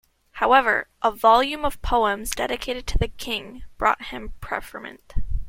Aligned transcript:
However, 0.31 0.87
a 1.03 1.11
volume 1.11 1.63
of 1.63 1.79
poems 1.83 2.31
dedicated 2.31 2.87
to 2.87 2.97
the 2.97 3.07
king 3.09 3.65
brought 3.77 4.05
him 4.05 4.33
preferment. 4.41 5.13